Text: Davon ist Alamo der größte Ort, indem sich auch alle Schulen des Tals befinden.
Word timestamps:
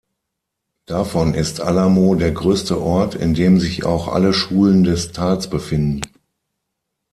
Davon 0.87 1.35
ist 1.35 1.61
Alamo 1.61 2.15
der 2.15 2.31
größte 2.31 2.81
Ort, 2.81 3.13
indem 3.13 3.59
sich 3.59 3.83
auch 3.85 4.07
alle 4.07 4.33
Schulen 4.33 4.83
des 4.83 5.11
Tals 5.11 5.47
befinden. 5.47 6.01